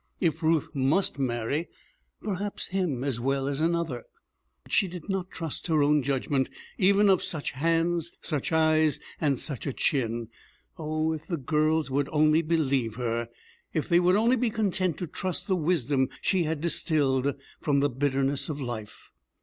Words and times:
If 0.19 0.41
Ruth 0.41 0.69
must 0.73 1.19
marry, 1.19 1.67
perhaps 2.23 2.65
him 2.69 3.03
as 3.03 3.19
well 3.19 3.47
as 3.47 3.61
another. 3.61 4.05
But 4.63 4.71
she 4.71 4.87
did 4.87 5.09
not 5.09 5.29
trust 5.29 5.67
her 5.67 5.83
own 5.83 6.01
judgment, 6.01 6.49
even 6.79 7.07
of 7.07 7.21
such 7.21 7.51
hands, 7.51 8.11
such 8.19 8.51
eyes, 8.51 8.99
and 9.19 9.39
such 9.39 9.67
a 9.67 9.73
chin. 9.73 10.29
Oh, 10.75 11.13
if 11.13 11.27
the 11.27 11.37
girls 11.37 11.91
would 11.91 12.09
only 12.11 12.41
believe 12.41 12.95
her, 12.95 13.29
if 13.73 13.87
they 13.87 13.99
would 13.99 14.15
only 14.15 14.35
be 14.37 14.49
content 14.49 14.97
to 14.97 15.05
trust 15.05 15.45
the 15.45 15.55
wisdom 15.55 16.09
she 16.19 16.45
had 16.45 16.61
distilled 16.61 17.35
from 17.61 17.79
the 17.79 17.89
bitterness 17.91 18.49
of 18.49 18.59
life! 18.59 19.11